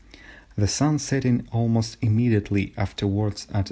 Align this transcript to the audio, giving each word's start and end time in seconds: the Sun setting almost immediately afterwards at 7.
the 0.55 0.67
Sun 0.67 0.97
setting 0.97 1.47
almost 1.51 1.95
immediately 2.01 2.73
afterwards 2.75 3.45
at 3.51 3.57
7. 3.57 3.59